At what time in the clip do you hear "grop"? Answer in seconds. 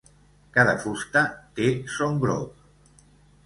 2.27-3.09